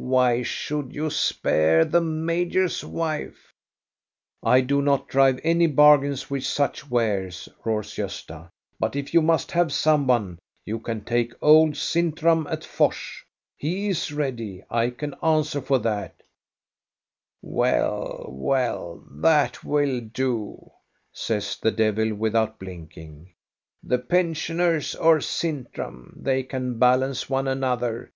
[0.00, 3.52] Why should you spare the major's wife?"
[4.42, 8.48] "I do not drive any bargains with such wares," roars Gosta;
[8.80, 12.96] "but if you must have someone, you can take old Sintram at Fors;
[13.58, 16.18] he is ready, I can answer for that." ■i
[17.42, 20.70] 48 THE STORY OF GOSTA BERUNG "Well, well, that will do,"
[21.12, 23.34] says the devil, with out blinking."
[23.82, 28.14] The pensioners or Sintram, they can balance one another.